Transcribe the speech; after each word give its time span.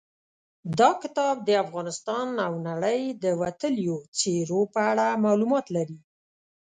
دا 0.79 0.89
کتاب 1.01 1.35
د 1.47 1.49
افغانستان 1.63 2.27
او 2.45 2.53
نړۍ 2.67 3.01
د 3.23 3.25
وتلیو 3.41 3.97
څېرو 4.19 4.61
په 4.73 4.79
اړه 4.91 5.05
معلومات 5.25 5.65
لري. 5.75 5.99